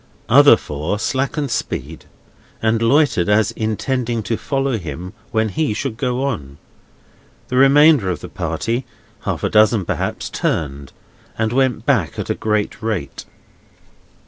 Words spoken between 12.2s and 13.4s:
a great rate.